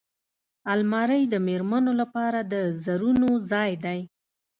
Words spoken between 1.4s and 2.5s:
مېرمنو لپاره